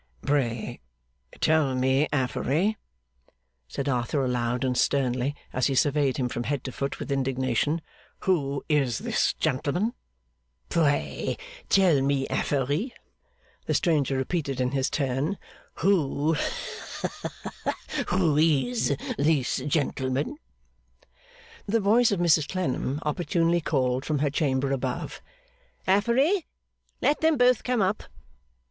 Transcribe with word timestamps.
'Pray 0.23 0.79
tell 1.41 1.75
me, 1.75 2.07
Affery,' 2.11 2.75
said 3.67 3.87
Arthur 3.87 4.25
aloud 4.25 4.63
and 4.65 4.75
sternly, 4.75 5.35
as 5.53 5.67
he 5.67 5.75
surveyed 5.75 6.17
him 6.17 6.27
from 6.27 6.45
head 6.45 6.63
to 6.63 6.71
foot 6.71 6.97
with 6.99 7.11
indignation; 7.11 7.81
'who 8.21 8.65
is 8.67 8.97
this 8.97 9.33
gentleman?' 9.35 9.93
'Pray 10.69 11.37
tell 11.69 12.01
me, 12.01 12.27
Affery,' 12.29 12.95
the 13.67 13.75
stranger 13.75 14.17
repeated 14.17 14.59
in 14.59 14.71
his 14.71 14.89
turn, 14.89 15.37
'who 15.75 16.33
ha, 16.33 17.07
ha, 17.21 17.29
ha! 17.65 17.73
who 18.07 18.35
is 18.37 18.95
this 19.19 19.57
gentleman?' 19.57 20.37
The 21.67 21.79
voice 21.79 22.11
of 22.11 22.19
Mrs 22.19 22.49
Clennam 22.49 22.99
opportunely 23.05 23.61
called 23.61 24.03
from 24.03 24.17
her 24.17 24.31
chamber 24.31 24.71
above, 24.71 25.21
'Affery, 25.85 26.47
let 27.03 27.21
them 27.21 27.37
both 27.37 27.63
come 27.63 27.83
up. 27.83 28.01